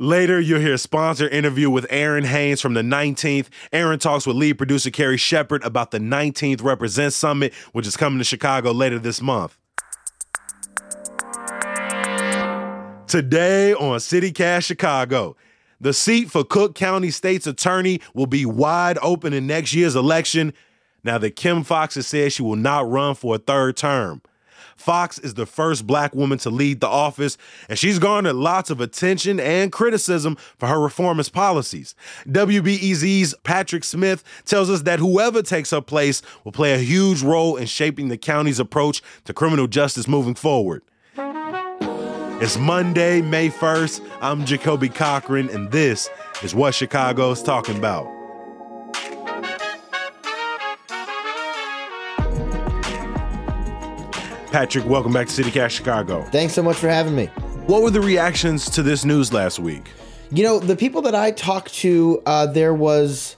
[0.00, 3.46] Later, you'll hear a sponsor interview with Errin Haynes from the 19th.
[3.72, 8.18] Aaron talks with lead producer Carrie Shepard about the 19th Represent Summit, which is coming
[8.18, 9.56] to Chicago later this month.
[13.06, 15.36] Today on CityCast Chicago,
[15.80, 20.54] the seat for Cook County State's attorney will be wide open in next year's election
[21.04, 24.22] now that Kim Foxx has said she will not run for a third term.
[24.76, 27.36] Foxx is the first black woman to lead the office,
[27.68, 31.94] and she's garnered lots of attention and criticism for her reformist policies.
[32.26, 37.56] WBEZ's Patrick Smith tells us that whoever takes her place will play a huge role
[37.56, 40.82] in shaping the county's approach to criminal justice moving forward.
[41.16, 44.06] It's Monday, May 1st.
[44.20, 46.10] I'm Jacoby Cochran, and this
[46.42, 48.13] is what Chicago's talking about.
[54.54, 56.22] Patrick, welcome back to CityCast Chicago.
[56.30, 57.26] Thanks so much for having me.
[57.66, 59.90] What were the reactions to this news last week?
[60.30, 63.34] You know, the people that I talked to, uh, there was,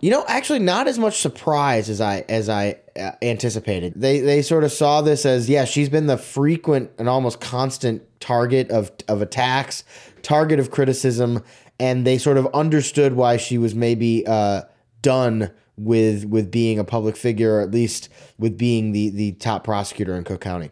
[0.00, 3.94] you know, actually not as much surprise as I as I uh, anticipated.
[3.96, 8.02] They they sort of saw this as yeah, she's been the frequent and almost constant
[8.20, 9.84] target of of attacks,
[10.20, 11.42] target of criticism,
[11.80, 14.64] and they sort of understood why she was maybe uh,
[15.00, 19.64] done with with being a public figure, or at least with being the the top
[19.64, 20.70] prosecutor in Cook County.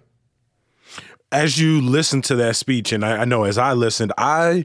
[1.32, 4.64] As you listened to that speech, and I, I know as I listened, I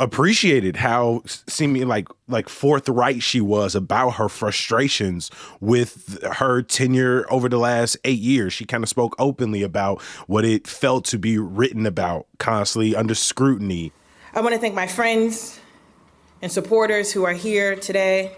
[0.00, 7.48] appreciated how seeming like like forthright she was about her frustrations with her tenure over
[7.48, 8.52] the last eight years.
[8.52, 13.14] She kind of spoke openly about what it felt to be written about constantly under
[13.14, 13.92] scrutiny.
[14.34, 15.60] I want to thank my friends
[16.40, 18.36] and supporters who are here today.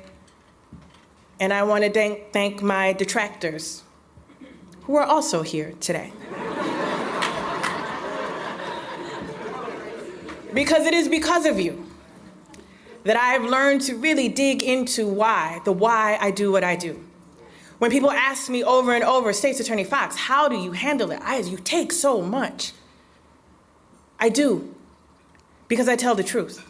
[1.41, 3.83] And I want to thank, thank my detractors
[4.83, 6.13] who are also here today.
[10.55, 11.87] because it is because of you
[13.03, 16.77] that I have learned to really dig into why, the why I do what I
[16.77, 17.05] do.
[17.79, 21.21] When people ask me over and over, State's Attorney Foxx, how do you handle it?
[21.23, 22.73] I, you take so much.
[24.19, 24.75] I do,
[25.69, 26.65] because I tell the truth.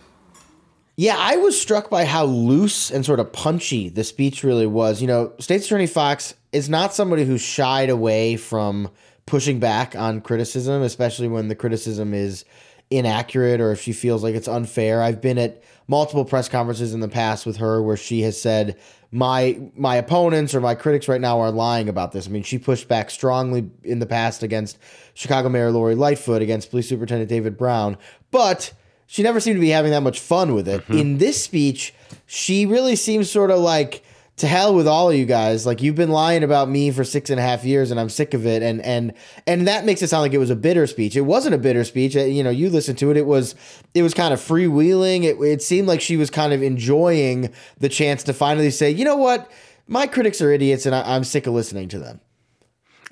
[0.96, 5.00] Yeah, I was struck by how loose and sort of punchy the speech really was.
[5.00, 8.88] You know, State's Attorney Foxx is not somebody who shied away from
[9.26, 12.44] pushing back on criticism, especially when the criticism is
[12.90, 15.02] inaccurate or if she feels like it's unfair.
[15.02, 18.78] I've been at multiple press conferences in the past with her where she has said
[19.10, 22.26] my my opponents or my critics right now are lying about this.
[22.26, 24.78] I mean, she pushed back strongly in the past against
[25.14, 27.96] Chicago Mayor Lori Lightfoot, against Police Superintendent David Brown,
[28.30, 28.72] but
[29.06, 30.82] she never seemed to be having that much fun with it.
[30.82, 30.98] Mm-hmm.
[30.98, 31.94] In this speech,
[32.26, 34.02] she really seems sort of like
[34.36, 35.64] to hell with all of you guys.
[35.64, 38.34] Like you've been lying about me for six and a half years, and I'm sick
[38.34, 38.62] of it.
[38.62, 39.14] And and
[39.46, 41.16] and that makes it sound like it was a bitter speech.
[41.16, 42.14] It wasn't a bitter speech.
[42.14, 43.16] You know, you listened to it.
[43.16, 43.54] It was
[43.94, 45.24] it was kind of freewheeling.
[45.24, 49.04] It it seemed like she was kind of enjoying the chance to finally say, you
[49.04, 49.50] know what,
[49.86, 52.20] my critics are idiots, and I, I'm sick of listening to them.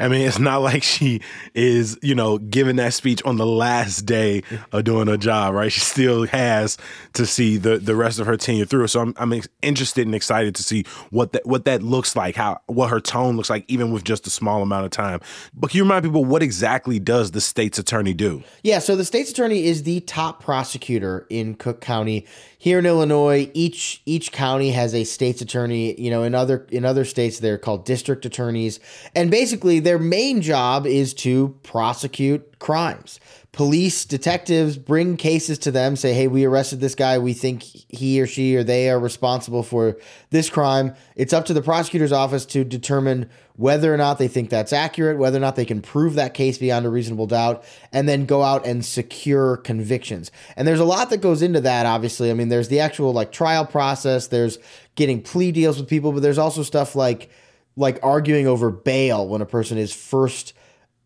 [0.01, 1.21] I mean, it's not like she
[1.55, 4.43] is, you know, giving that speech on the last day
[4.73, 5.73] of doing her job, right?
[5.73, 6.77] She still has
[7.15, 8.87] to see the the rest of her tenure through.
[8.89, 12.61] So I'm I'm interested and excited to see what that what that looks like, how
[12.67, 15.21] what her tone looks like, even with just a small amount of time.
[15.55, 18.43] But can you remind people what exactly does the state's attorney do?
[18.63, 22.27] Yeah, so the state's attorney is the top prosecutor in Cook County
[22.63, 26.01] here in Illinois, each each county has a state's attorney.
[26.01, 28.79] You know, in other in other states, they're called district attorneys,
[29.17, 33.19] and basically their main job is to prosecute crimes.
[33.51, 37.19] Police detectives bring cases to them, say, "Hey, we arrested this guy.
[37.19, 39.99] We think he or she or they are responsible for
[40.31, 44.49] this crime." It's up to the prosecutor's office to determine whether or not they think
[44.49, 48.09] that's accurate, whether or not they can prove that case beyond a reasonable doubt, and
[48.09, 50.31] then go out and secure convictions.
[50.57, 52.31] And there's a lot that goes into that, obviously.
[52.31, 54.59] I mean, there's the actual like trial process, there's
[54.95, 57.29] getting plea deals with people, but there's also stuff like
[57.77, 60.53] like arguing over bail when a person is first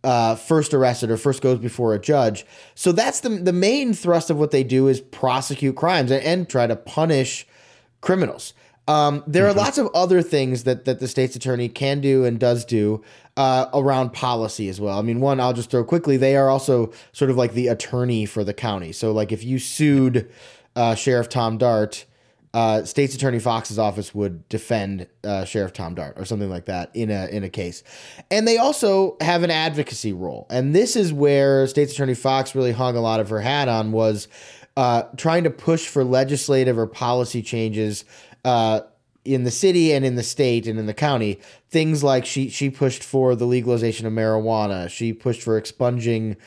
[0.06, 2.46] uh, first arrested or first goes before a judge.
[2.76, 6.48] So that's the the main thrust of what they do is prosecute crimes and, and
[6.48, 7.46] try to punish
[8.00, 8.54] criminals.
[8.86, 9.58] Um, there mm-hmm.
[9.58, 13.02] are lots of other things that that the state's attorney can do and does do
[13.36, 14.96] uh, around policy as well.
[14.96, 16.16] I mean, one I'll just throw quickly.
[16.16, 18.92] They are also sort of like the attorney for the county.
[18.92, 20.30] So like if you sued
[20.76, 22.06] uh, Sheriff Tom Dart
[22.56, 26.90] uh, State's Attorney Foxx's office would defend uh, Sheriff Tom Dart or something like that
[26.94, 27.82] in a in a case,
[28.30, 32.72] and they also have an advocacy role, and this is where State's Attorney Foxx really
[32.72, 34.26] hung a lot of her hat on was
[34.74, 38.06] uh, trying to push for legislative or policy changes
[38.46, 38.80] uh,
[39.26, 41.38] in the city and in the state and in the county.
[41.68, 44.88] Things like she she pushed for the legalization of marijuana.
[44.88, 46.38] She pushed for expunging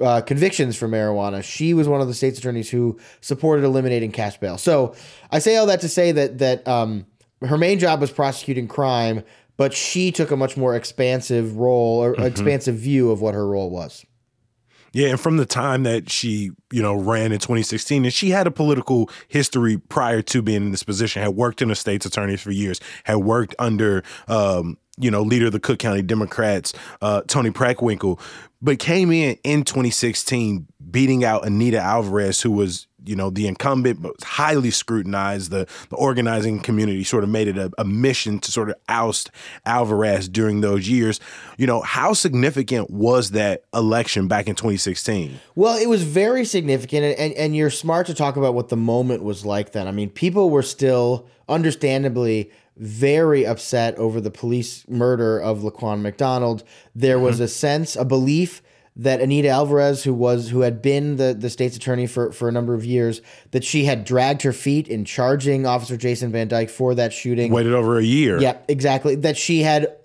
[0.00, 1.42] uh, convictions for marijuana.
[1.42, 4.58] She was one of the state's attorneys who supported eliminating cash bail.
[4.58, 4.94] So
[5.30, 7.06] I say all that to say that that um,
[7.42, 9.22] her main job was prosecuting crime,
[9.56, 12.24] but she took a much more expansive role or mm-hmm.
[12.24, 14.04] expansive view of what her role was.
[14.92, 18.46] Yeah, and from the time that she, you know, ran in 2016, and she had
[18.46, 22.42] a political history prior to being in this position, had worked in the state's attorneys
[22.42, 27.22] for years, had worked under, um, you know, leader of the Cook County Democrats, uh,
[27.22, 28.20] Toni Preckwinkle,
[28.60, 34.00] but came in in 2016 beating out Anita Alvarez, who was you know the incumbent,
[34.00, 35.50] but highly scrutinized.
[35.50, 39.30] The the organizing community sort of made it a, a, mission to sort of oust
[39.66, 41.18] Alvarez during those years.
[41.56, 45.40] You know how significant was that election back in 2016?
[45.54, 49.24] Well, it was very significant, and and you're smart to talk about what the moment
[49.24, 49.88] was like then.
[49.88, 56.64] I mean, people were still understandably very upset over the police murder of Laquan McDonald.
[56.94, 57.44] There was mm-hmm.
[57.44, 58.62] a sense, a belief
[58.94, 62.52] that Anita Alvarez, who was who had been the, the state's attorney for, for a
[62.52, 63.22] number of years,
[63.52, 67.52] that she had dragged her feet in charging Officer Jason Van Dyke for that shooting.
[67.52, 68.40] Waited over a year.
[68.40, 69.14] Yeah, exactly.
[69.14, 69.96] That she had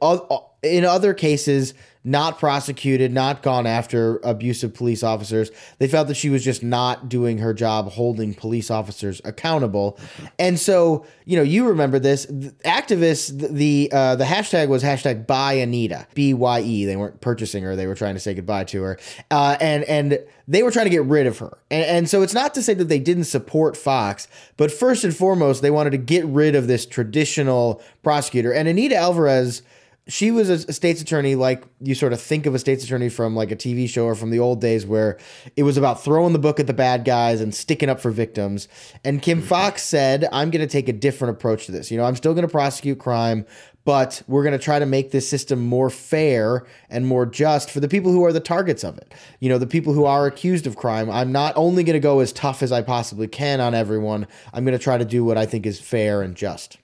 [0.64, 1.74] in other cases
[2.08, 5.52] not prosecuted, not gone after abusive police officers.
[5.78, 10.00] They felt that she was just not doing her job holding police officers accountable.
[10.40, 12.26] And so, you know, you remember this.
[12.26, 16.86] The activists, the uh, the hashtag was hashtag bye Anita, B Y E.
[16.86, 19.00] They weren't purchasing her; they were trying to say goodbye to her,
[19.30, 21.58] uh, and and they were trying to get rid of her.
[21.70, 25.14] And, and so it's not to say that they didn't support Foxx, but first and
[25.14, 28.54] foremost, they wanted to get rid of this traditional prosecutor.
[28.54, 29.62] And Anita Alvarez
[30.08, 33.36] she was a state's attorney like you sort of think of a state's attorney from
[33.36, 35.18] like a TV show or from the old days where
[35.56, 38.68] it was about throwing the book at the bad guys and sticking up for victims.
[39.04, 39.48] And Kim mm-hmm.
[39.48, 41.92] Foxx said, I'm going to take a different approach to this.
[41.92, 43.46] You know, I'm still going to prosecute crime,
[43.84, 47.80] but we're going to try to make this system more fair and more just for
[47.80, 49.14] the people who are the targets of it.
[49.40, 51.10] You know, the people who are accused of crime.
[51.10, 54.64] I'm not only going to go as tough as I possibly can on everyone, I'm
[54.64, 56.78] going to try to do what I think is fair and just.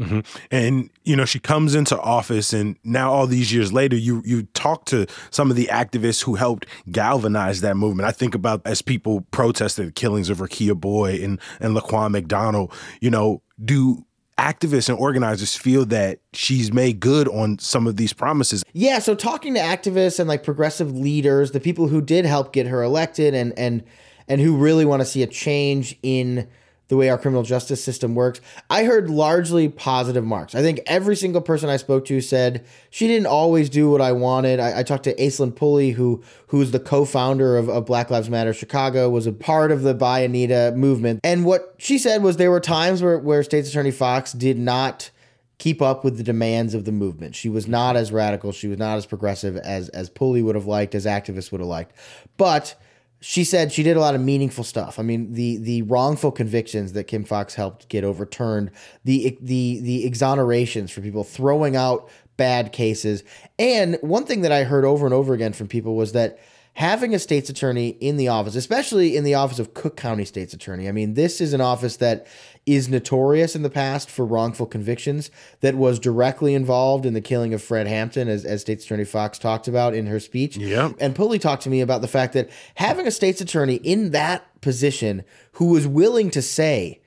[0.00, 0.20] Mm-hmm.
[0.50, 4.44] And you know, she comes into office, and now all these years later, you you
[4.54, 8.08] talk to some of the activists who helped galvanize that movement.
[8.08, 12.72] I think about as people protested the killings of Rekia Boyd and and Laquan McDonald.
[13.00, 14.04] You know, do
[14.38, 18.64] activists and organizers feel that she's made good on some of these promises.
[18.72, 22.66] Yeah, so talking to activists and like progressive leaders, the people who did help get
[22.66, 23.82] her elected and and
[24.28, 26.46] and who really want to see a change in
[26.88, 28.40] the way our criminal justice system works.
[28.70, 30.54] I heard largely positive marks.
[30.54, 34.12] I think every single person I spoke to said she didn't always do what I
[34.12, 34.58] wanted.
[34.58, 38.54] I, I talked to Aislinn Pulley, who who's the co-founder of, of Black Lives Matter
[38.54, 41.20] Chicago, was a part of the Bye Anita movement.
[41.22, 45.10] And what she said was there were times where, where State's Attorney Foxx did not
[45.58, 47.34] keep up with the demands of the movement.
[47.34, 50.66] She was not as radical, she was not as progressive as as Pulley would have
[50.66, 51.94] liked, as activists would have liked.
[52.38, 52.76] But
[53.20, 54.98] she said she did a lot of meaningful stuff.
[54.98, 58.70] I mean, the the wrongful convictions that Kim Foxx helped get overturned,
[59.04, 63.24] the the the exonerations for people throwing out bad cases,
[63.58, 66.38] and one thing that I heard over and over again from people was that
[66.74, 70.54] having a state's attorney in the office, especially in the office of Cook County State's
[70.54, 70.88] Attorney.
[70.88, 72.28] I mean, this is an office that
[72.68, 77.54] is notorious in the past for wrongful convictions that was directly involved in the killing
[77.54, 80.56] of Fred Hampton, as, as State's Attorney Foxx talked about in her speech.
[80.56, 80.92] Yeah.
[81.00, 84.60] And Pulley talked to me about the fact that having a state's attorney in that
[84.60, 87.00] position who was willing to say,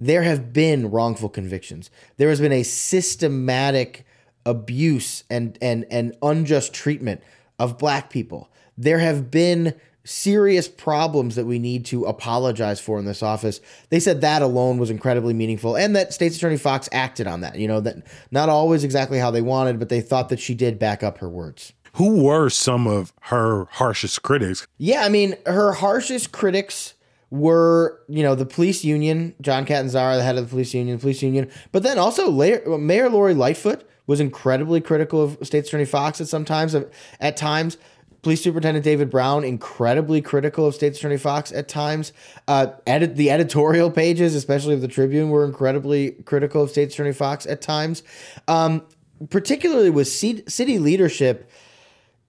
[0.00, 1.90] there have been wrongful convictions.
[2.16, 4.04] There has been a systematic
[4.46, 7.20] abuse and and and unjust treatment
[7.58, 9.74] of black people there have been
[10.08, 13.60] serious problems that we need to apologize for in this office.
[13.90, 17.56] They said that alone was incredibly meaningful and that State's Attorney Foxx acted on that.
[17.58, 20.78] You know, that not always exactly how they wanted, but they thought that she did
[20.78, 21.72] back up her words.
[21.94, 24.66] Who were some of her harshest critics?
[24.78, 26.94] Yeah, I mean, her harshest critics
[27.30, 31.22] were, you know, the police union, John Catanzara, the head of the police union, police
[31.22, 36.28] union, but then also Mayor Lori Lightfoot was incredibly critical of State's Attorney Foxx at
[36.28, 36.74] sometimes.
[37.20, 37.76] At times,
[38.22, 42.12] Police Superintendent David Brown incredibly critical of State's Attorney Foxx at times.
[42.48, 47.12] Uh, edit the editorial pages, especially of the Tribune, were incredibly critical of State's Attorney
[47.12, 48.02] Foxx at times.
[48.48, 48.82] Um,
[49.30, 51.50] particularly with city leadership,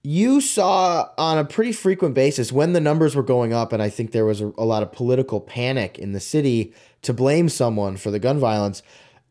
[0.02, 3.90] you saw on a pretty frequent basis when the numbers were going up, and I
[3.90, 7.96] think there was a, a lot of political panic in the city to blame someone
[7.96, 8.82] for the gun violence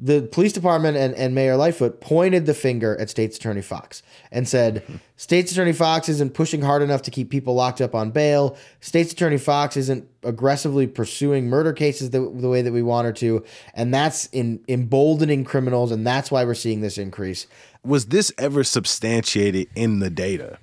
[0.02, 4.02] the police department and, and Mayor Lightfoot pointed the finger at State's Attorney Foxx
[4.32, 4.84] and said,
[5.18, 8.58] State's Attorney Foxx isn't pushing hard enough to keep people locked up on bail.
[8.80, 13.14] State's Attorney Foxx isn't aggressively pursuing murder cases the, the way that we want her
[13.14, 13.44] to.
[13.74, 15.92] And that's in, emboldening criminals.
[15.92, 17.46] And that's why we're seeing this increase.
[17.84, 20.60] Was this ever substantiated in the data?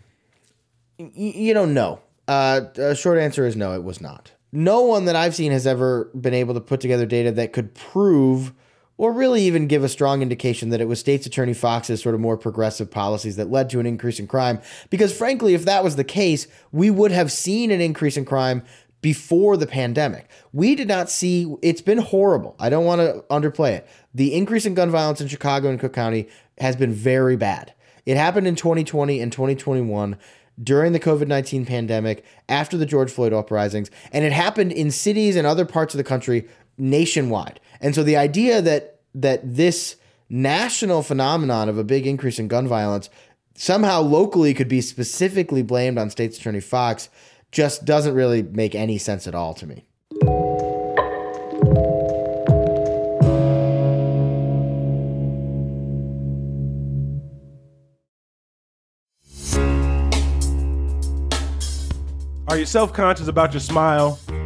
[0.98, 2.00] Y- you don't know.
[2.26, 4.32] Uh, short answer is no, it was not.
[4.50, 7.74] No one that I've seen has ever been able to put together data that could
[7.74, 8.54] prove–
[8.98, 12.20] or really even give a strong indication that it was State's Attorney Foxx's sort of
[12.20, 14.60] more progressive policies that led to an increase in crime.
[14.90, 18.62] Because frankly, if that was the case, we would have seen an increase in crime
[19.02, 20.28] before the pandemic.
[20.52, 22.56] We did not see, it's been horrible.
[22.58, 23.88] I don't want to underplay it.
[24.14, 27.74] The increase in gun violence in Chicago and Cook County has been very bad.
[28.06, 30.16] It happened in 2020 and 2021
[30.62, 35.36] during the COVID 19 pandemic, after the George Floyd uprisings, and it happened in cities
[35.36, 37.60] and other parts of the country nationwide.
[37.80, 39.96] And so the idea that that this
[40.28, 43.08] national phenomenon of a big increase in gun violence
[43.54, 47.08] somehow locally could be specifically blamed on State's Attorney Foxx
[47.50, 49.84] just doesn't really make any sense at all to me.
[62.48, 64.18] Are you self conscious about your smile?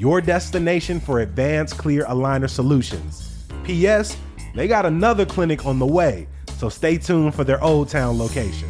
[0.00, 3.44] your destination for advanced clear aligner solutions.
[3.64, 4.16] P.S.
[4.54, 6.26] They got another clinic on the way,
[6.56, 8.66] so stay tuned for their Old Town location.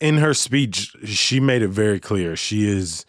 [0.00, 3.06] In her speech, she made it very clear she is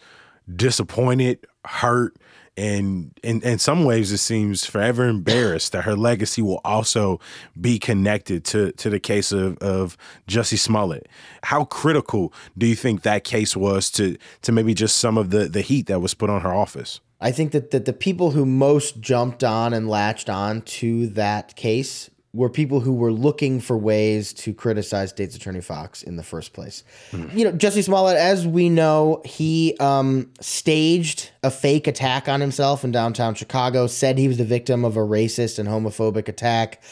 [0.54, 2.16] disappointed, hurt,
[2.56, 7.20] and in, in some ways it seems forever embarrassed that her legacy will also
[7.60, 9.96] be connected to to the case of, of
[10.26, 11.08] Jussie Smollett.
[11.44, 15.48] How critical do you think that case was to to maybe just some of the
[15.48, 17.00] the heat that was put on her office?
[17.20, 21.56] I think that, that the people who most jumped on and latched on to that
[21.56, 26.22] case were people who were looking for ways to criticize State's Attorney Foxx in the
[26.22, 26.84] first place.
[27.10, 27.38] Mm-hmm.
[27.38, 32.84] You know, Jussie Smollett, as we know, he um, staged a fake attack on himself
[32.84, 36.82] in downtown Chicago, said he was the victim of a racist and homophobic attack.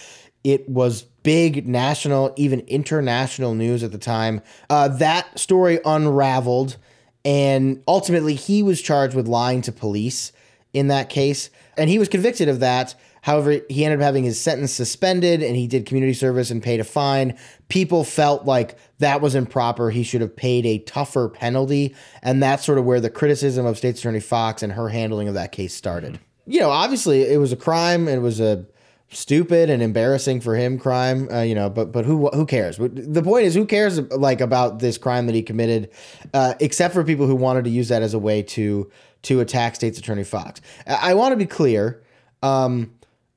[0.44, 4.40] It was big national, even international news at the time.
[4.70, 6.78] Uh, that story unraveled,
[7.22, 10.32] and ultimately, he was charged with lying to police
[10.72, 12.94] in that case, and he was convicted of that
[13.25, 16.78] However, he ended up having his sentence suspended and he did community service and paid
[16.78, 17.38] a fine.
[17.71, 19.88] People felt like that was improper.
[19.88, 21.97] He should have paid a tougher penalty.
[22.23, 25.33] And that's sort of where the criticism of State's Attorney Foxx and her handling of
[25.35, 26.21] that case started.
[26.45, 28.09] You know, obviously it was a crime.
[28.09, 28.66] It was a
[29.09, 33.23] stupid and embarrassing for him crime uh, you know but but who who cares the
[33.23, 35.88] point is who cares like about this crime that he committed
[36.33, 38.90] uh, except for people who wanted to use that as a way to
[39.23, 42.02] to attack state's attorney foxx i, I want to be clear
[42.43, 42.90] um,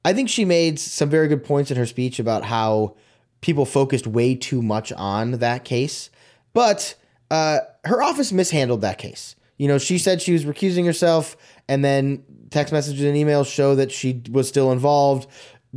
[0.05, 2.95] I think she made some very good points in her speech about how
[3.41, 6.09] people focused way too much on that case.
[6.53, 6.95] But
[7.29, 9.35] uh, her office mishandled that case.
[9.57, 11.35] You know, she said she was recusing herself,
[11.67, 15.27] and then text messages and emails show that she was still involved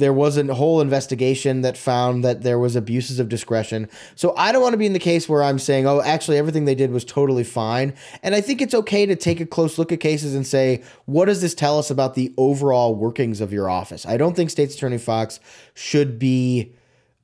[0.01, 3.89] there was a whole investigation that found that there was abuses of discretion.
[4.17, 6.65] So I don't want to be in the case where I'm saying, "Oh, actually everything
[6.65, 9.93] they did was totally fine." And I think it's okay to take a close look
[9.93, 13.71] at cases and say, "What does this tell us about the overall workings of your
[13.71, 15.39] office?" I don't think State's Attorney Foxx
[15.75, 16.73] should be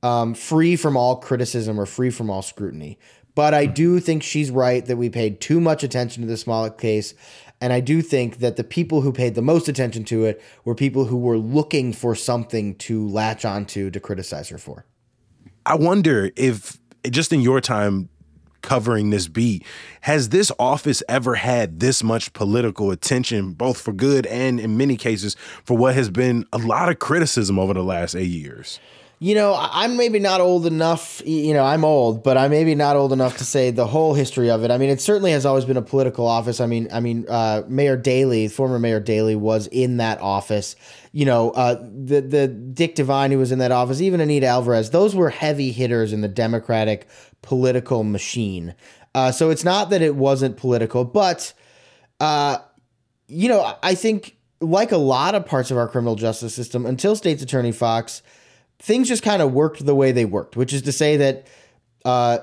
[0.03, 2.99] um, free from all criticism or free from all scrutiny.
[3.37, 6.79] But I do think she's right that we paid too much attention to the Smollett
[6.79, 7.13] case.
[7.61, 10.75] And I do think that the people who paid the most attention to it were
[10.75, 14.85] people who were looking for something to latch onto to criticize her for.
[15.65, 16.79] I wonder if
[17.11, 18.09] just in your time
[18.67, 19.65] covering this beat,
[20.03, 24.97] has this office ever had this much political attention, both for good and in many
[24.97, 28.81] cases for what has been a lot of criticism over the last eight years?
[29.19, 31.23] You know, I'm maybe not old enough.
[31.25, 34.51] You know, I'm old, but I'm maybe not old enough to say the whole history
[34.51, 34.71] of it.
[34.71, 36.61] I mean, it certainly has always been a political office.
[36.61, 40.77] I mean, I mean, uh, Mayor Daley, former Mayor Daley, was in that office.
[41.13, 44.91] You know, uh, the the Dick Devine who was in that office, even Anita Alvarez,
[44.91, 47.09] those were heavy hitters in the Democratic
[47.41, 48.75] political machine.
[49.15, 51.55] Uh, so it's not that it wasn't political, but
[52.21, 52.59] uh,
[53.29, 57.17] you know, I think like a lot of parts of our criminal justice system, until
[57.17, 58.21] State's Attorney Foxx
[58.79, 61.47] things just kind of worked the way they worked, which is to say that,
[62.05, 62.39] uh,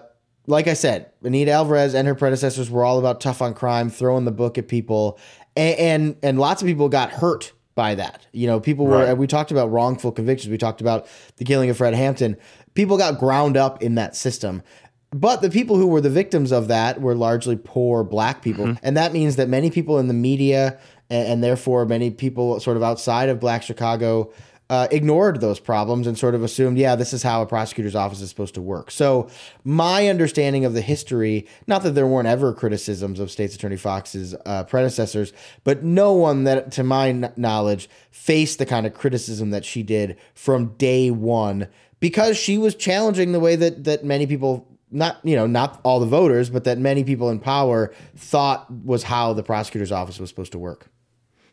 [0.47, 4.25] like I said, Anita Alvarez and her predecessors were all about tough on crime, throwing
[4.25, 5.19] the book at people,
[5.55, 8.25] and and, and lots of people got hurt by that.
[8.31, 9.05] You know, people were.
[9.05, 9.17] Right.
[9.17, 10.51] We talked about wrongful convictions.
[10.51, 12.37] We talked about the killing of Fred Hampton.
[12.73, 14.63] People got ground up in that system.
[15.11, 18.65] But the people who were the victims of that were largely poor black people.
[18.65, 18.85] Mm-hmm.
[18.85, 22.77] And that means that many people in the media and, and, therefore many people sort
[22.77, 24.33] of outside of black Chicago
[24.69, 28.21] uh, ignored those problems and sort of assumed, yeah, this is how a prosecutor's office
[28.21, 28.91] is supposed to work.
[28.91, 29.29] So,
[29.63, 34.35] my understanding of the history, not that there weren't ever criticisms of State's Attorney Foxx's
[34.45, 39.65] uh, predecessors, but no one that, to my knowledge, faced the kind of criticism that
[39.65, 41.67] she did from day one
[41.99, 45.99] because she was challenging the way that that many people not you know not all
[45.99, 50.29] the voters but that many people in power thought was how the prosecutor's office was
[50.29, 50.89] supposed to work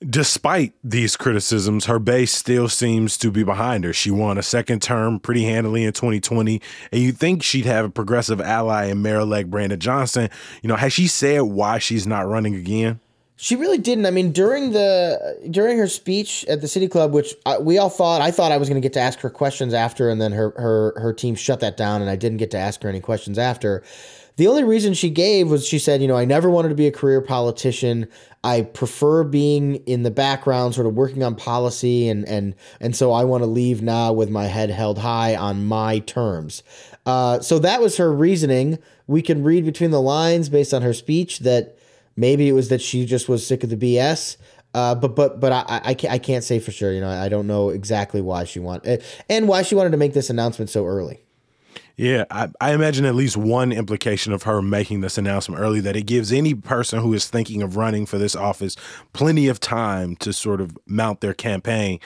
[0.09, 3.93] Despite these criticisms, her base still seems to be behind her.
[3.93, 7.91] She won a second term pretty handily in 2020, and you think she'd have a
[7.91, 10.31] progressive ally in Mayor-elect Brandon Johnson.
[10.63, 12.99] You know, has she said why she's not running again?
[13.37, 14.07] She really didn't.
[14.07, 17.89] I mean, during the during her speech at the City Club, which I, we all
[17.89, 20.33] thought, I thought I was going to get to ask her questions after, and then
[20.33, 23.01] her her her team shut that down, and I didn't get to ask her any
[23.01, 23.83] questions after.
[24.37, 26.87] The only reason she gave was she said, you know, I never wanted to be
[26.87, 28.09] a career politician.
[28.43, 33.13] I prefer being in the background, sort of working on policy, and and and so
[33.13, 36.63] I want to leave now with my head held high on my terms.
[37.05, 38.79] Uh, so that was her reasoning.
[39.07, 41.77] We can read between the lines based on her speech that
[42.17, 44.37] maybe it was that she just was sick of the BS.
[44.73, 46.93] Uh, but but but I, I can't I can't say for sure.
[46.93, 50.15] You know, I don't know exactly why she wanted and why she wanted to make
[50.15, 51.25] this announcement so early.
[52.01, 55.97] Yeah, I, I, imagine at least one implication of her making this announcement early that
[55.97, 58.75] it gives any person who is thinking of running for this office
[59.13, 62.01] plenty of time to sort of mount their campaign.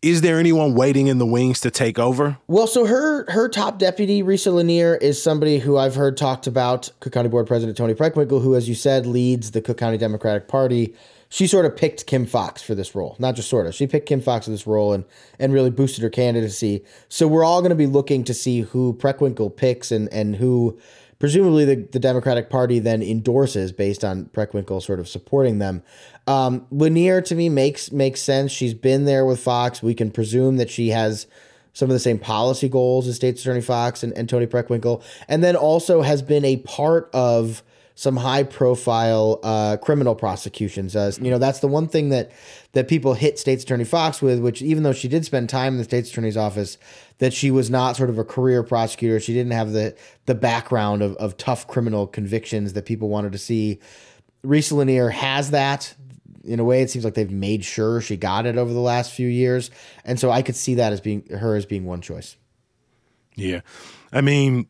[0.00, 2.38] Is there anyone waiting in the wings to take over?
[2.46, 6.90] Well, so her her top deputy, Risa Lanier, is somebody who I've heard talked about,
[7.00, 10.48] Cook County Board President Toni Preckwinkle, who, as you said, leads the Cook County Democratic
[10.48, 10.94] Party
[11.28, 13.16] she sort of picked Kim Foxx for this role.
[13.18, 13.74] Not just sort of.
[13.74, 15.04] She picked Kim Foxx for this role and
[15.38, 16.84] and really boosted her candidacy.
[17.08, 20.78] So we're all going to be looking to see who Preckwinkle picks and and who
[21.18, 25.82] presumably the, the Democratic Party then endorses based on Preckwinkle sort of supporting them.
[26.26, 28.52] Um, Lanier to me makes makes sense.
[28.52, 29.82] She's been there with Foxx.
[29.82, 31.26] We can presume that she has
[31.72, 35.44] some of the same policy goals as State Attorney Foxx and, and Toni Preckwinkle, and
[35.44, 37.62] then also has been a part of
[37.98, 40.94] some high profile uh, criminal prosecutions.
[40.94, 42.30] Uh, you know, that's the one thing that
[42.72, 45.78] that people hit State's Attorney Foxx with, which even though she did spend time in
[45.78, 46.76] the State's Attorney's office,
[47.18, 49.18] that she was not sort of a career prosecutor.
[49.18, 53.38] She didn't have the the background of, of tough criminal convictions that people wanted to
[53.38, 53.80] see.
[54.44, 55.94] Risa Lanier has that.
[56.44, 59.12] In a way, it seems like they've made sure she got it over the last
[59.12, 59.70] few years,
[60.04, 62.36] and so I could see that as being her as being one choice.
[63.34, 63.62] Yeah,
[64.12, 64.68] I mean,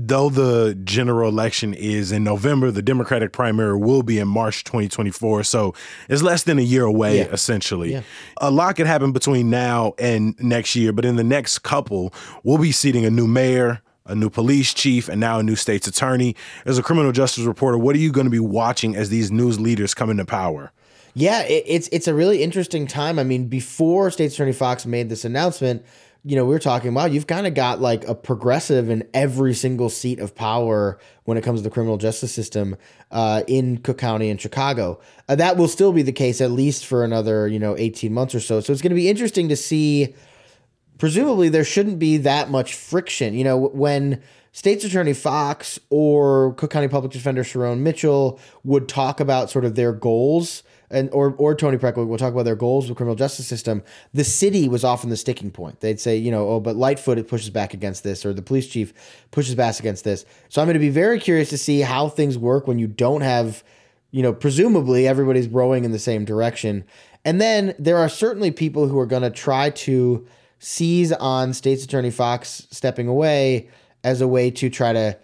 [0.00, 5.42] though the general election is in November, the Democratic primary will be in March 2024.
[5.42, 5.74] So
[6.08, 7.24] it's less than a year away, yeah.
[7.32, 7.94] essentially.
[7.94, 8.02] Yeah.
[8.40, 12.58] A lot could happen between now and next year, but in the next couple, we'll
[12.58, 16.36] be seating a new mayor, a new police chief, and now a new state's attorney.
[16.64, 19.58] As a criminal justice reporter, what are you going to be watching as these news
[19.58, 20.70] leaders come into power?
[21.14, 23.18] Yeah, it's it's a really interesting time.
[23.18, 25.84] I mean, before State Attorney Foxx made this announcement,
[26.24, 29.54] you know, we were talking about you've kind of got like a progressive in every
[29.54, 32.76] single seat of power when it comes to the criminal justice system
[33.10, 35.00] uh, in Cook County and Chicago.
[35.28, 38.34] Uh, that will still be the case at least for another, you know, 18 months
[38.34, 38.60] or so.
[38.60, 40.14] So it's going to be interesting to see.
[40.98, 43.34] Presumably, there shouldn't be that much friction.
[43.34, 49.20] You know, when State's Attorney Foxx or Cook County Public Defender Sharon Mitchell would talk
[49.20, 52.88] about sort of their goals and or or Toni Preckwinkle will talk about their goals
[52.88, 53.82] with criminal justice system.
[54.14, 55.80] The city was often the sticking point.
[55.80, 58.68] They'd say, you know, oh, but Lightfoot it pushes back against this, or the police
[58.68, 58.92] chief
[59.30, 60.24] pushes back against this.
[60.48, 63.22] So I'm going to be very curious to see how things work when you don't
[63.22, 63.62] have
[64.10, 66.84] you know, presumably everybody's rowing in the same direction.
[67.24, 70.26] And then there are certainly people who are going to try to
[70.58, 73.68] seize on State's Attorney Foxx stepping away
[74.02, 75.18] as a way to try to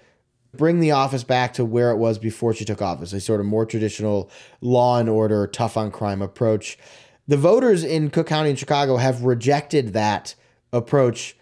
[0.56, 3.46] bring the office back to where it was before she took office, a sort of
[3.46, 6.78] more traditional law and order, tough on crime approach.
[7.26, 10.34] The voters in Cook County and Chicago have rejected that
[10.72, 11.36] approach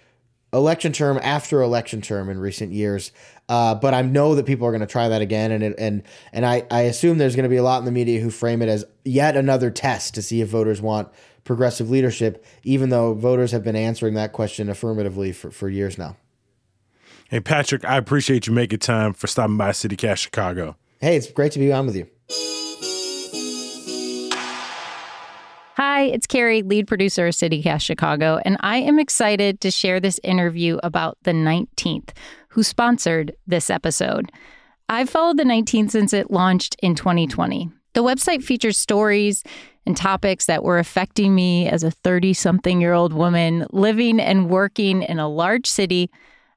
[0.52, 3.12] election term after election term in recent years.
[3.48, 6.02] Uh, but I know that people are going to try that again, and it, and
[6.32, 8.62] and I, I assume there's going to be a lot in the media who frame
[8.62, 11.08] it as yet another test to see if voters want
[11.44, 16.16] progressive leadership, even though voters have been answering that question affirmatively for, for years now.
[17.32, 20.76] Hey Patrick, I appreciate you making time for stopping by CityCast Chicago.
[21.00, 22.06] Hey, it's great to be on with you.
[25.78, 30.20] Hi, it's Carrie, lead producer of CityCast Chicago, and I am excited to share this
[30.22, 32.10] interview about the 19th,
[32.48, 34.30] who sponsored this episode.
[34.90, 37.70] I've followed the 19th since it launched in 2020.
[37.94, 39.42] The website features stories
[39.86, 44.50] and topics that were affecting me as a 30 something year old woman living and
[44.50, 46.10] working in a large city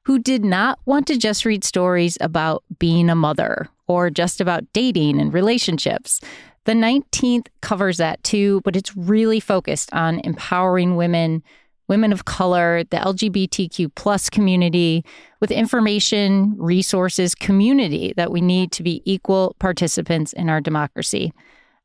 [0.06, 4.62] who did not want to just read stories about being a mother or just about
[4.72, 6.20] dating and relationships.
[6.62, 11.42] The 19th covers that too, but it's really focused on empowering women,
[11.88, 15.04] women of color, the LGBTQ plus community
[15.40, 21.32] with information, resources, community that we need to be equal participants in our democracy.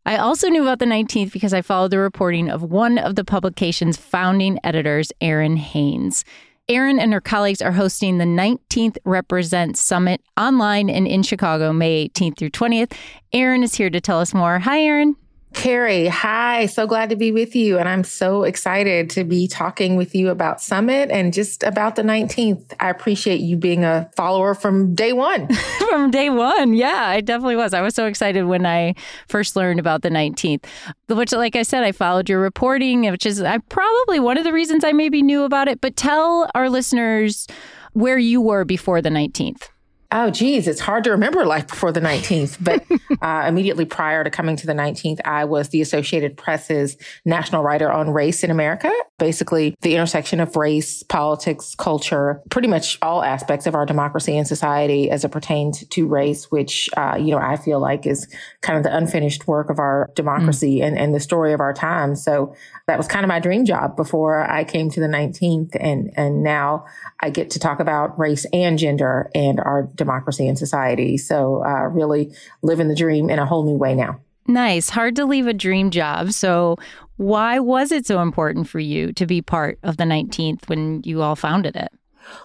[0.06, 3.26] I also knew about the 19th because I followed the reporting of one of the
[3.26, 6.24] publication's founding editors, Errin Haynes.
[6.72, 12.08] Errin and her colleagues are hosting the 19th Represent Summit online and in Chicago, May
[12.08, 12.94] 18th through 20th.
[13.34, 14.58] Errin is here to tell us more.
[14.60, 15.18] Hi, Errin.
[15.54, 16.66] Carrie, hi.
[16.66, 17.78] So glad to be with you.
[17.78, 22.04] And I'm so excited to be talking with you about Summit and just about the
[22.04, 22.74] 19th.
[22.80, 25.50] I appreciate you being a follower from day one.
[25.90, 26.74] from day one.
[26.74, 27.74] Yeah, I definitely was.
[27.74, 28.96] I was so excited when I
[29.28, 30.66] first learned about the 19th,
[31.10, 34.54] which, like I said, I followed your reporting, which is I probably one of the
[34.54, 35.82] reasons I maybe knew about it.
[35.82, 37.46] But tell our listeners
[37.94, 39.71] where you were before the 19th.
[40.14, 42.58] Oh, geez, it's hard to remember life before the 19th.
[42.60, 42.86] But
[43.22, 47.90] uh, immediately prior to coming to the 19th, I was the Associated Press's national writer
[47.90, 48.92] on race in America,
[49.22, 54.48] basically the intersection of race, politics, culture, pretty much all aspects of our democracy and
[54.48, 58.28] society as it pertains to race, which, uh, you know, I feel like is
[58.62, 60.88] kind of the unfinished work of our democracy mm.
[60.88, 62.16] and, and the story of our time.
[62.16, 62.56] So
[62.88, 65.78] that was kind of my dream job before I came to the 19th.
[65.80, 66.86] And, and now
[67.20, 71.20] I get to talk about race and gender and our democracy and society.
[71.20, 74.20] So, uh, really living the dream in a whole new way now.
[74.48, 74.90] Nice.
[74.90, 76.32] Hard to leave a dream job.
[76.32, 76.78] So,
[77.18, 81.22] why was it so important for you to be part of the 19th when you
[81.22, 81.92] all founded it?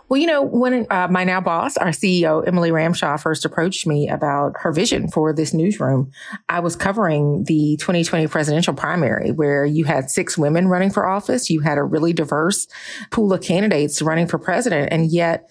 [0.09, 4.09] Well, you know, when uh, my now boss, our CEO, Emily Ramshaw, first approached me
[4.09, 6.11] about her vision for this newsroom,
[6.49, 11.51] I was covering the 2020 presidential primary where you had six women running for office.
[11.51, 12.67] You had a really diverse
[13.11, 14.93] pool of candidates running for president.
[14.93, 15.49] And yet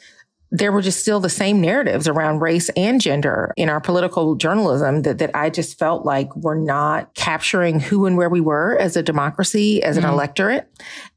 [0.57, 5.01] there were just still the same narratives around race and gender in our political journalism
[5.01, 8.95] that, that I just felt like were not capturing who and where we were as
[8.95, 10.05] a democracy, as mm-hmm.
[10.05, 10.71] an electorate.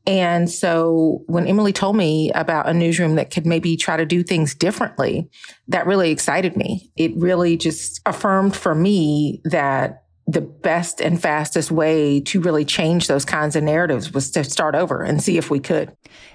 [0.08, 4.24] And so when Emily told me about a newsroom that could maybe try to do
[4.24, 5.28] things differently,
[5.68, 6.90] that really excited me.
[6.96, 13.06] It really just affirmed for me that the best and fastest way to really change
[13.06, 15.90] those kinds of narratives was to start over and see if we could.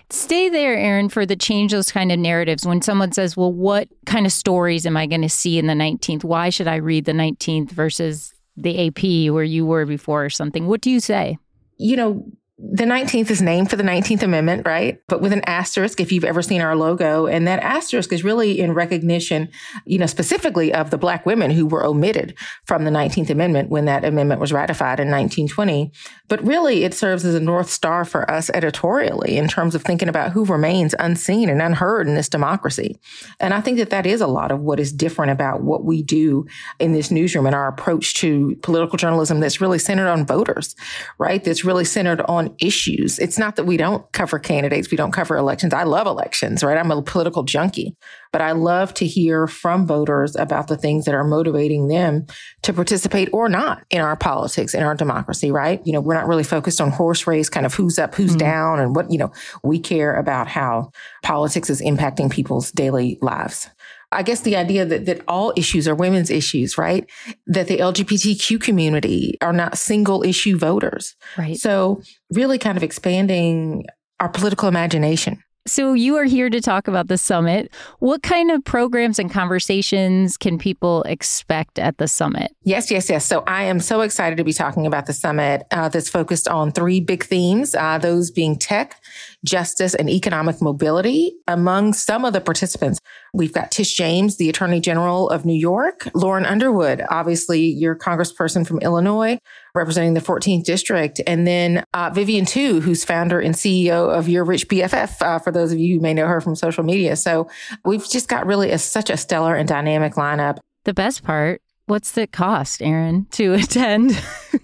[0.09, 2.65] Stay there, Errin, for the change those kind of narratives.
[2.65, 5.73] When someone says, Well, what kind of stories am I going to see in the
[5.73, 6.23] 19th?
[6.23, 10.65] Why should I read the 19th versus the AP where you were before or something?
[10.65, 11.37] What do you say?
[11.77, 12.25] You know,
[12.59, 15.01] the 19th is named for the 19th Amendment, right?
[15.07, 17.25] But with an asterisk, if you've ever seen our logo.
[17.25, 19.49] And that asterisk is really in recognition,
[19.85, 22.35] you know, specifically of the Black women who were omitted
[22.65, 25.91] from the 19th Amendment when that amendment was ratified in 1920.
[26.27, 30.09] But really, it serves as a North Star for us editorially in terms of thinking
[30.09, 32.99] about who remains unseen and unheard in this democracy.
[33.39, 36.03] And I think that that is a lot of what is different about what we
[36.03, 36.45] do
[36.79, 40.75] in this newsroom and our approach to political journalism that's really centered on voters,
[41.17, 41.43] right?
[41.43, 43.19] That's really centered on on issues.
[43.19, 45.73] It's not that we don't cover candidates, we don't cover elections.
[45.73, 46.77] I love elections, right?
[46.77, 47.95] I'm a political junkie,
[48.31, 52.25] but I love to hear from voters about the things that are motivating them
[52.63, 55.81] to participate or not in our politics, in our democracy, right?
[55.85, 58.39] You know, we're not really focused on horse race, kind of who's up, who's mm-hmm.
[58.39, 59.31] down, and what, you know,
[59.63, 60.91] we care about how
[61.23, 63.69] politics is impacting people's daily lives.
[64.13, 67.09] I guess the idea that, that all issues are women's issues, right?
[67.47, 71.15] That the LGBTQ community are not single issue voters.
[71.37, 71.57] Right.
[71.57, 73.85] So really kind of expanding
[74.19, 77.71] our political imagination So, you are here to talk about the summit.
[77.99, 82.51] What kind of programs and conversations can people expect at the summit?
[82.63, 83.25] Yes, yes, yes.
[83.25, 86.73] So, I am so excited to be talking about the summit uh, that's focused on
[86.73, 89.01] three big themes, uh, those being tech,
[89.45, 91.35] justice, and economic mobility.
[91.47, 92.99] Among some of the participants,
[93.33, 98.65] we've got Tish James, the Attorney General of New York, Lauren Underwood, obviously your congressperson
[98.65, 99.37] from Illinois,
[99.75, 104.43] representing the 14th district, and then uh, Vivian Tu, who's founder and CEO of Your
[104.43, 107.15] Rich BFF, uh, for those of you who may know her from social media.
[107.15, 107.49] So
[107.83, 110.59] we've just got really a, such a stellar and dynamic lineup.
[110.85, 114.11] The best part What's the cost, Errin, to attend?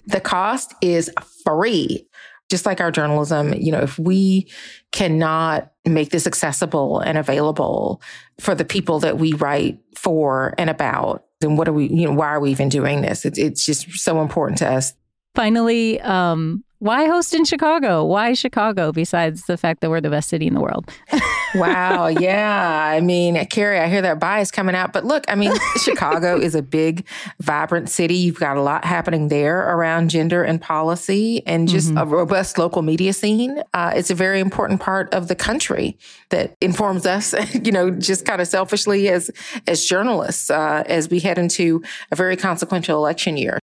[0.06, 1.10] the cost is
[1.44, 2.06] free
[2.50, 4.48] just like our journalism, you know, if we
[4.92, 8.02] cannot make this accessible and available
[8.40, 12.12] for the people that we write for and about, then what are we, you know,
[12.12, 13.24] why are we even doing this?
[13.24, 14.94] It's, it's just so important to us.
[15.34, 18.04] Finally, um, why host in Chicago?
[18.06, 20.90] Why Chicago besides the fact that we're the best city in the world?
[21.54, 22.06] wow.
[22.06, 22.90] Yeah.
[22.90, 24.94] I mean, Carrie, I hear that bias coming out.
[24.94, 27.06] But look, I mean, Chicago is a big,
[27.38, 28.14] vibrant city.
[28.14, 31.98] You've got a lot happening there around gender and policy and just mm-hmm.
[31.98, 33.62] a robust local media scene.
[33.74, 35.98] Uh, it's a very important part of the country
[36.30, 39.30] that informs us, you know, just kind of selfishly as,
[39.66, 43.58] as journalists uh, as we head into a very consequential election year.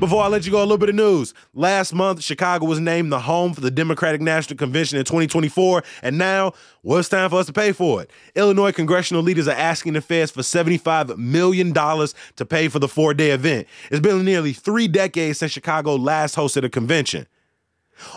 [0.00, 1.34] Before I let you go, a little bit of news.
[1.54, 6.16] Last month, Chicago was named the home for the Democratic National Convention in 2024, and
[6.16, 6.52] now,
[6.84, 8.10] well, it's time for us to pay for it.
[8.36, 13.12] Illinois congressional leaders are asking the feds for $75 million to pay for the four
[13.12, 13.66] day event.
[13.90, 17.26] It's been nearly three decades since Chicago last hosted a convention.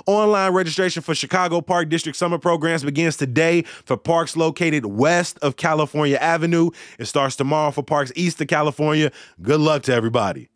[0.06, 5.56] Online registration for Chicago Park District Summer Programs begins today for parks located west of
[5.56, 6.70] California Avenue.
[7.00, 9.12] It starts tomorrow for parks east of California.
[9.41, 10.51] Good luck to everybody.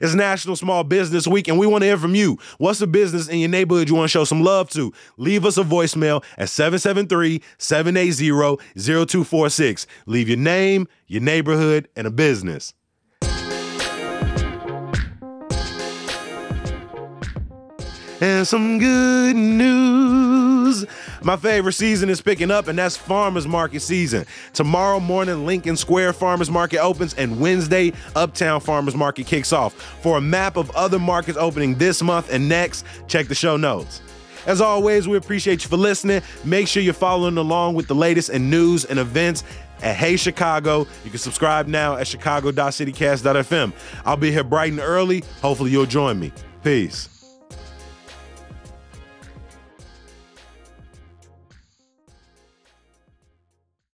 [0.00, 2.38] It's National Small Business Week, and we want to hear from you.
[2.58, 4.92] What's a business in your neighborhood you want to show some love to?
[5.16, 8.30] Leave us a voicemail at 773 780
[8.76, 9.86] 0246.
[10.06, 12.74] Leave your name, your neighborhood, and a business.
[18.20, 20.84] And some good news.
[21.22, 24.24] My favorite season is picking up, and that's farmers market season.
[24.52, 29.74] Tomorrow morning, Lincoln Square Farmers Market opens, and Wednesday, Uptown Farmers Market kicks off.
[29.74, 34.00] For a map of other markets opening this month and next, check the show notes.
[34.46, 36.22] As always, we appreciate you for listening.
[36.44, 39.44] Make sure you're following along with the latest in news and events
[39.82, 40.86] at Hey Chicago.
[41.04, 43.72] You can subscribe now at chicago.citycast.fm.
[44.04, 45.24] I'll be here bright and early.
[45.42, 46.32] Hopefully, you'll join me.
[46.62, 47.17] Peace.